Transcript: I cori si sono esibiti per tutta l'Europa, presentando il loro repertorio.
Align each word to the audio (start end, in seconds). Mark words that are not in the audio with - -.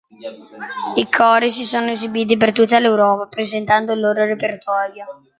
I 0.95 1.07
cori 1.15 1.51
si 1.51 1.63
sono 1.63 1.91
esibiti 1.91 2.35
per 2.35 2.53
tutta 2.53 2.79
l'Europa, 2.79 3.27
presentando 3.27 3.93
il 3.93 3.99
loro 3.99 4.25
repertorio. 4.25 5.05